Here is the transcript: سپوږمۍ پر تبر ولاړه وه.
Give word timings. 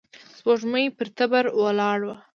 سپوږمۍ 0.37 0.85
پر 0.97 1.07
تبر 1.17 1.45
ولاړه 1.59 2.05
وه. 2.09 2.15